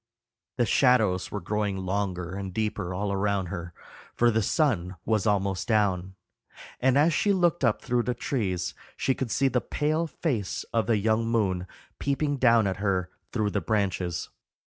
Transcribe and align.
The 0.57 0.65
shadows 0.65 1.29
were 1.29 1.39
growing 1.39 1.77
longer 1.77 2.33
and 2.33 2.51
deeper 2.51 2.91
all 2.91 3.11
around 3.13 3.49
her, 3.49 3.71
for 4.15 4.31
the 4.31 4.41
sun 4.41 4.95
was 5.05 5.27
almost 5.27 5.67
down, 5.67 6.15
and 6.79 6.97
as 6.97 7.13
she 7.13 7.31
looked 7.31 7.63
up 7.63 7.83
through 7.83 8.01
the 8.01 8.15
trees 8.15 8.73
she 8.97 9.13
could 9.13 9.29
see 9.29 9.47
the 9.47 9.61
pale 9.61 10.07
face 10.07 10.63
of 10.73 10.87
the 10.87 10.97
young 10.97 11.27
moon 11.27 11.67
peeping 11.99 12.37
down 12.37 12.65
at 12.65 12.77
her 12.77 13.11
through 13.31 13.51
the 13.51 13.61
branches. 13.61 14.29